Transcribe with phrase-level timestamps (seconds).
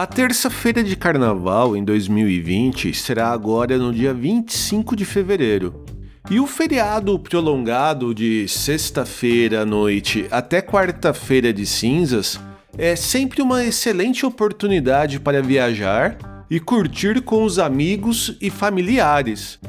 [0.00, 5.84] A terça-feira de carnaval em 2020 será agora no dia 25 de fevereiro.
[6.30, 12.40] E o feriado prolongado de sexta-feira à noite até quarta-feira de cinzas
[12.78, 16.16] é sempre uma excelente oportunidade para viajar
[16.48, 19.60] e curtir com os amigos e familiares.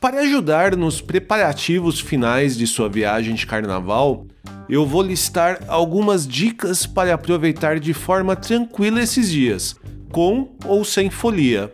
[0.00, 4.26] Para ajudar nos preparativos finais de sua viagem de carnaval,
[4.68, 9.76] eu vou listar algumas dicas para aproveitar de forma tranquila esses dias,
[10.10, 11.72] com ou sem folia.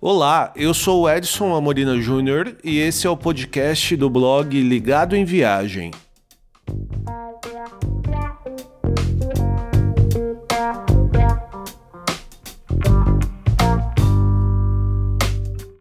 [0.00, 5.16] Olá, eu sou o Edson Amorina Júnior e esse é o podcast do blog Ligado
[5.16, 5.90] em Viagem.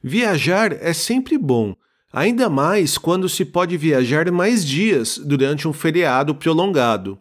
[0.02, 1.76] Viajar é sempre bom,
[2.12, 7.20] ainda mais quando se pode viajar mais dias durante um feriado prolongado.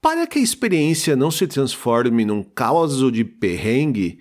[0.00, 4.20] Para que a experiência não se transforme num caos de perrengue,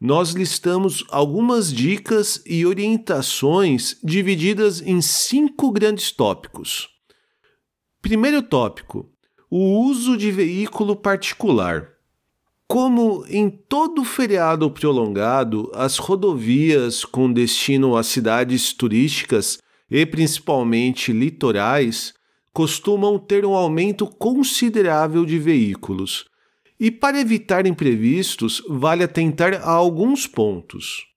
[0.00, 6.88] nós listamos algumas dicas e orientações divididas em cinco grandes tópicos.
[8.00, 9.12] Primeiro tópico:
[9.50, 11.99] o uso de veículo particular.
[12.70, 19.58] Como em todo feriado prolongado, as rodovias com destino a cidades turísticas
[19.90, 22.14] e principalmente litorais
[22.52, 26.26] costumam ter um aumento considerável de veículos.
[26.78, 31.08] E para evitar imprevistos, vale atentar a alguns pontos.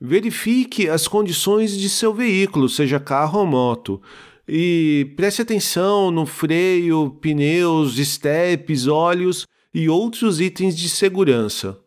[0.00, 4.02] Verifique as condições de seu veículo, seja carro ou moto,
[4.48, 11.78] e preste atenção no freio, pneus, estepes, óleos e outros itens de segurança.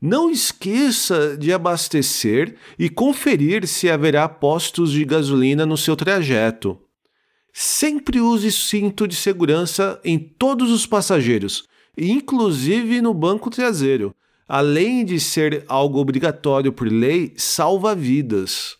[0.00, 6.78] Não esqueça de abastecer e conferir se haverá postos de gasolina no seu trajeto.
[7.52, 14.14] Sempre use cinto de segurança em todos os passageiros, inclusive no banco traseiro.
[14.48, 18.76] Além de ser algo obrigatório por lei, salva vidas.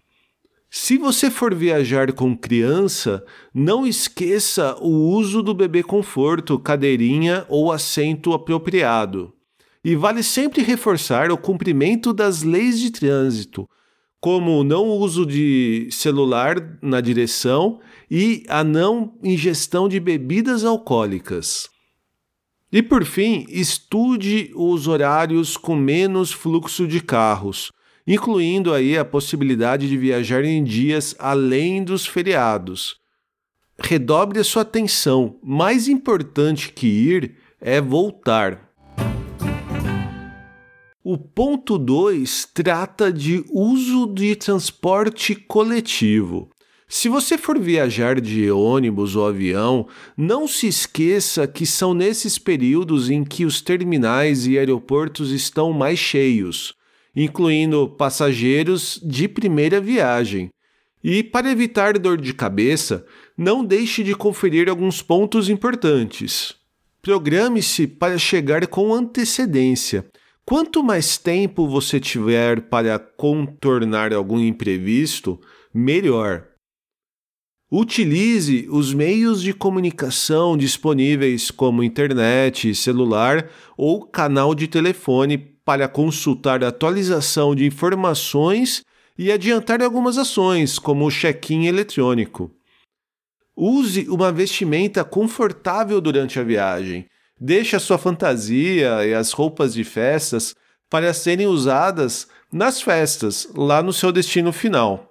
[0.74, 3.22] Se você for viajar com criança,
[3.52, 9.34] não esqueça o uso do bebê conforto, cadeirinha ou assento apropriado.
[9.84, 13.68] E vale sempre reforçar o cumprimento das leis de trânsito,
[14.18, 17.78] como o não uso de celular na direção
[18.10, 21.68] e a não ingestão de bebidas alcoólicas.
[22.72, 27.70] E por fim, estude os horários com menos fluxo de carros
[28.06, 32.96] incluindo aí a possibilidade de viajar em dias além dos feriados.
[33.78, 38.70] Redobre a sua atenção, mais importante que ir é voltar.
[41.04, 46.48] O ponto 2 trata de uso de transporte coletivo.
[46.86, 53.10] Se você for viajar de ônibus ou avião, não se esqueça que são nesses períodos
[53.10, 56.74] em que os terminais e aeroportos estão mais cheios
[57.14, 60.50] incluindo passageiros de primeira viagem.
[61.04, 63.04] E para evitar dor de cabeça,
[63.36, 66.54] não deixe de conferir alguns pontos importantes.
[67.02, 70.06] Programe-se para chegar com antecedência.
[70.44, 75.40] Quanto mais tempo você tiver para contornar algum imprevisto,
[75.74, 76.46] melhor.
[77.70, 86.62] Utilize os meios de comunicação disponíveis, como internet, celular ou canal de telefone, para consultar
[86.64, 88.82] a atualização de informações
[89.18, 92.50] e adiantar algumas ações, como o check-in eletrônico.
[93.56, 97.06] Use uma vestimenta confortável durante a viagem.
[97.40, 100.54] Deixe a sua fantasia e as roupas de festas
[100.88, 105.10] para serem usadas nas festas, lá no seu destino final.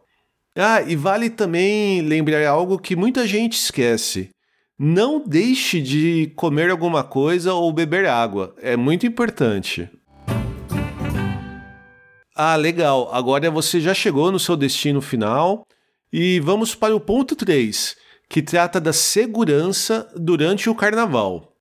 [0.55, 4.29] Ah, e vale também lembrar algo que muita gente esquece.
[4.77, 8.53] Não deixe de comer alguma coisa ou beber água.
[8.59, 9.89] É muito importante.
[12.43, 13.07] Ah, legal.
[13.13, 15.63] Agora você já chegou no seu destino final
[16.11, 17.95] e vamos para o ponto 3,
[18.27, 21.53] que trata da segurança durante o carnaval.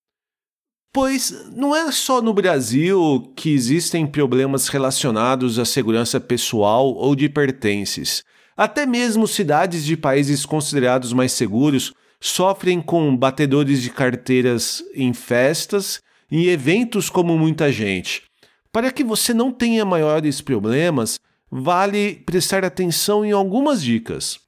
[0.91, 7.29] Pois não é só no Brasil que existem problemas relacionados à segurança pessoal ou de
[7.29, 8.25] pertences.
[8.57, 16.01] Até mesmo cidades de países considerados mais seguros sofrem com batedores de carteiras em festas
[16.31, 18.30] e eventos como muita gente.
[18.73, 21.19] Para que você não tenha maiores problemas,
[21.51, 24.39] vale prestar atenção em algumas dicas.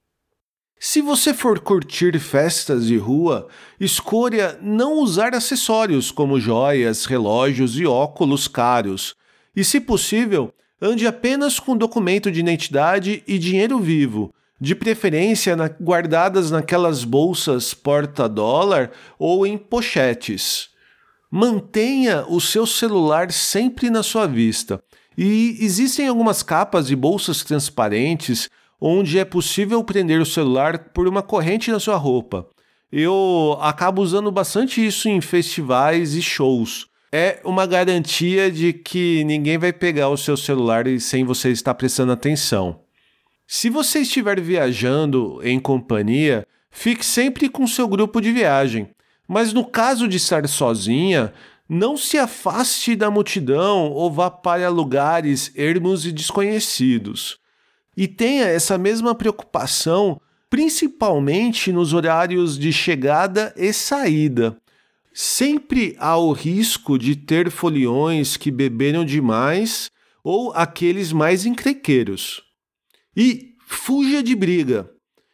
[0.78, 3.48] Se você for curtir festas de rua,
[3.78, 9.14] escolha não usar acessórios como joias, relógios e óculos caros.
[9.54, 15.68] E, se possível, ande apenas com documento de identidade e dinheiro vivo, de preferência na,
[15.68, 20.71] guardadas naquelas bolsas porta-dólar ou em pochetes.
[21.34, 24.84] Mantenha o seu celular sempre na sua vista.
[25.16, 31.22] E existem algumas capas e bolsas transparentes onde é possível prender o celular por uma
[31.22, 32.46] corrente na sua roupa.
[32.92, 36.88] Eu acabo usando bastante isso em festivais e shows.
[37.10, 42.12] É uma garantia de que ninguém vai pegar o seu celular sem você estar prestando
[42.12, 42.80] atenção.
[43.46, 48.90] Se você estiver viajando em companhia, fique sempre com seu grupo de viagem.
[49.32, 51.32] Mas no caso de estar sozinha,
[51.66, 57.38] não se afaste da multidão ou vá para lugares ermos e desconhecidos.
[57.96, 60.20] E tenha essa mesma preocupação,
[60.50, 64.54] principalmente nos horários de chegada e saída.
[65.14, 69.90] Sempre há o risco de ter foliões que beberam demais
[70.22, 72.42] ou aqueles mais encrequeiros.
[73.16, 74.90] E fuja de briga.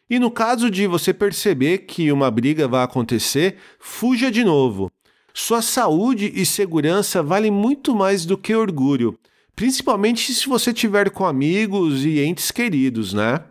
[0.09, 4.91] E no caso de você perceber que uma briga vai acontecer, fuja de novo.
[5.33, 9.17] Sua saúde e segurança valem muito mais do que orgulho,
[9.55, 13.43] principalmente se você tiver com amigos e entes queridos, né?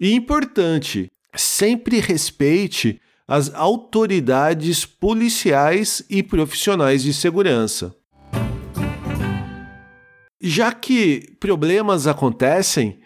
[0.00, 7.94] E importante, sempre respeite as autoridades policiais e profissionais de segurança.
[10.40, 12.98] Já que problemas acontecem,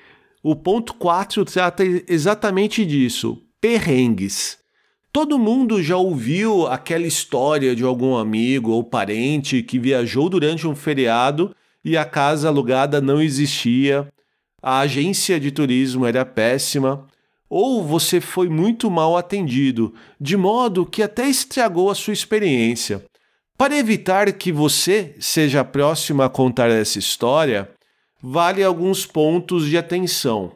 [0.50, 4.56] o ponto 4 trata exatamente disso: perrengues.
[5.12, 10.75] Todo mundo já ouviu aquela história de algum amigo ou parente que viajou durante um
[10.75, 11.55] feriado
[11.85, 14.09] e a casa alugada não existia,
[14.62, 17.06] a agência de turismo era péssima,
[17.47, 23.05] ou você foi muito mal atendido, de modo que até estragou a sua experiência.
[23.59, 27.69] Para evitar que você seja a próxima a contar essa história,
[28.23, 30.53] vale alguns pontos de atenção.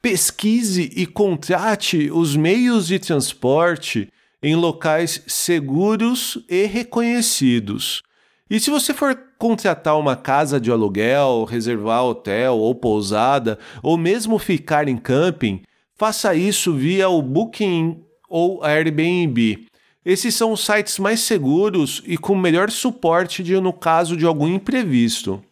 [0.00, 4.08] Pesquise e contrate os meios de transporte
[4.42, 8.02] em locais seguros e reconhecidos.
[8.50, 14.38] E se você for contratar uma casa de aluguel, reservar hotel ou pousada, ou mesmo
[14.38, 15.62] ficar em camping,
[15.94, 19.66] faça isso via o Booking ou Airbnb.
[20.04, 24.48] Esses são os sites mais seguros e com melhor suporte de, no caso de algum
[24.48, 25.42] imprevisto.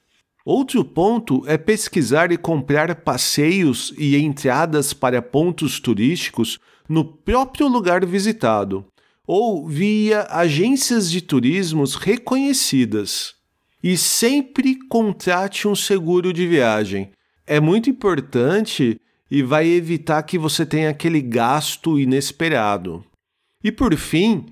[0.52, 6.58] Outro ponto é pesquisar e comprar passeios e entradas para pontos turísticos
[6.88, 8.85] no próprio lugar visitado
[9.25, 13.37] ou via agências de turismos reconhecidas.
[13.81, 17.12] E sempre contrate um seguro de viagem.
[17.46, 19.00] É muito importante
[19.31, 23.05] e vai evitar que você tenha aquele gasto inesperado.
[23.62, 24.46] E por fim,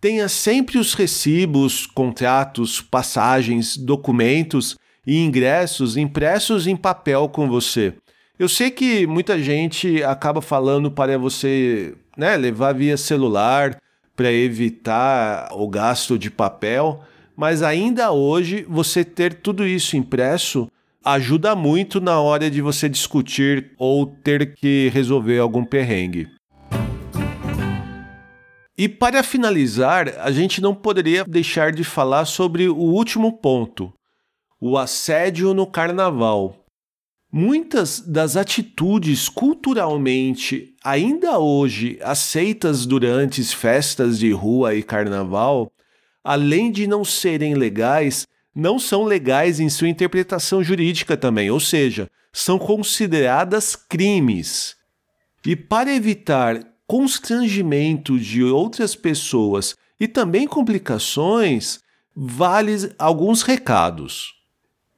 [0.00, 7.94] tenha sempre os recibos, contratos, passagens, documentos e ingressos impressos em papel com você.
[8.38, 13.80] Eu sei que muita gente acaba falando para você né, levar via celular
[14.16, 17.00] para evitar o gasto de papel,
[17.36, 20.68] mas ainda hoje você ter tudo isso impresso
[21.04, 26.28] ajuda muito na hora de você discutir ou ter que resolver algum perrengue.
[28.76, 33.92] E para finalizar, a gente não poderia deixar de falar sobre o último ponto,
[34.66, 36.64] o assédio no carnaval.
[37.30, 45.70] Muitas das atitudes culturalmente ainda hoje aceitas durante festas de rua e carnaval,
[46.24, 52.10] além de não serem legais, não são legais em sua interpretação jurídica também, ou seja,
[52.32, 54.76] são consideradas crimes.
[55.44, 61.80] E para evitar constrangimento de outras pessoas e também complicações,
[62.16, 64.33] vale alguns recados.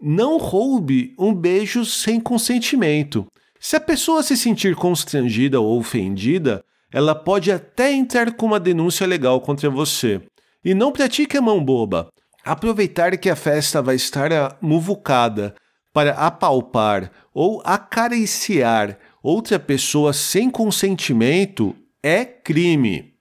[0.00, 3.26] Não roube um beijo sem consentimento.
[3.58, 6.62] Se a pessoa se sentir constrangida ou ofendida,
[6.92, 10.20] ela pode até entrar com uma denúncia legal contra você.
[10.64, 12.08] E não pratique a mão boba.
[12.44, 15.54] Aproveitar que a festa vai estar muvucada
[15.92, 23.15] para apalpar ou acariciar outra pessoa sem consentimento é crime.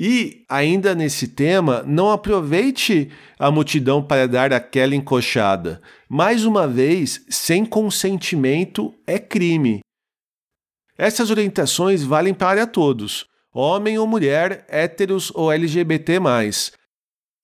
[0.00, 5.82] E, ainda nesse tema, não aproveite a multidão para dar aquela encoxada.
[6.08, 9.80] Mais uma vez, sem consentimento é crime.
[10.96, 16.12] Essas orientações valem para todos, homem ou mulher, héteros ou LGBT.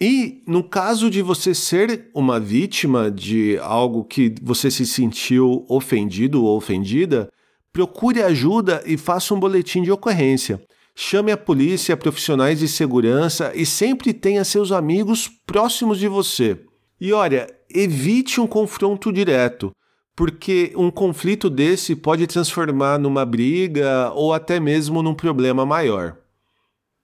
[0.01, 6.45] E no caso de você ser uma vítima de algo que você se sentiu ofendido
[6.45, 7.29] ou ofendida,
[7.73, 10.63] procure ajuda e faça um boletim de ocorrência.
[10.97, 16.61] Chame a polícia, profissionais de segurança e sempre tenha seus amigos próximos de você.
[17.01, 19.73] E olha, evite um confronto direto,
[20.15, 26.17] porque um conflito desse pode transformar numa briga ou até mesmo num problema maior.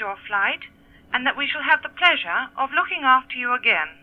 [0.01, 0.61] Your flight
[1.13, 4.00] and that we shall have the pleasure of looking after you again.